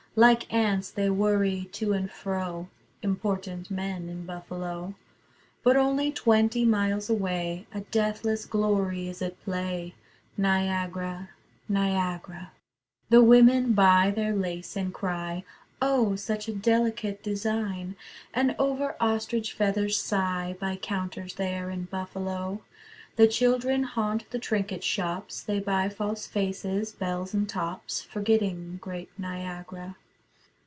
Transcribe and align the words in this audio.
Like 0.13 0.53
ants 0.53 0.91
they 0.91 1.09
worry 1.09 1.69
to 1.71 1.93
and 1.93 2.11
fro, 2.11 2.67
(Important 3.01 3.71
men, 3.71 4.09
in 4.09 4.25
Buffalo.) 4.25 4.95
But 5.63 5.77
only 5.77 6.11
twenty 6.11 6.65
miles 6.65 7.09
away 7.09 7.65
A 7.73 7.79
deathless 7.79 8.45
glory 8.45 9.07
is 9.07 9.21
at 9.21 9.41
play: 9.45 9.95
Niagara, 10.35 11.29
Niagara. 11.69 12.51
The 13.09 13.23
women 13.23 13.71
buy 13.71 14.11
their 14.13 14.35
lace 14.35 14.75
and 14.75 14.93
cry: 14.93 15.45
"O 15.81 16.17
such 16.17 16.49
a 16.49 16.53
delicate 16.55 17.23
design," 17.23 17.95
And 18.33 18.53
over 18.59 18.97
ostrich 18.99 19.53
feathers 19.53 19.97
sigh, 20.01 20.57
By 20.59 20.75
counters 20.75 21.35
there, 21.35 21.69
in 21.69 21.85
Buffalo. 21.85 22.63
The 23.15 23.27
children 23.27 23.83
haunt 23.83 24.29
the 24.29 24.39
trinket 24.39 24.83
shops, 24.83 25.41
They 25.41 25.59
buy 25.61 25.87
false 25.87 26.27
faces, 26.27 26.91
bells, 26.91 27.33
and 27.33 27.47
tops, 27.47 28.01
Forgetting 28.01 28.77
great 28.81 29.09
Niagara. 29.17 29.95